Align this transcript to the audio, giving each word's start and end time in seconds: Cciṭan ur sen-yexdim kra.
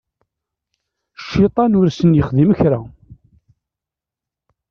Cciṭan 1.19 1.77
ur 1.79 1.87
sen-yexdim 1.89 2.51
kra. 2.59 2.79